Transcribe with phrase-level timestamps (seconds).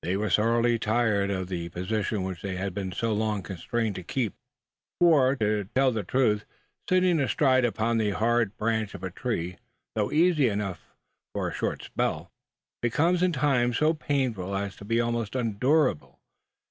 [0.00, 4.02] They were sorely tired of the positions which they had been so long constrained to
[4.02, 4.32] keep;
[4.98, 6.46] for, to tell the truth,
[6.88, 9.58] sitting astride upon the hard branch of a tree,
[9.94, 10.94] though easy enough
[11.34, 12.32] for a short spell,
[12.80, 16.18] becomes in time so painful as to be almost unendurable.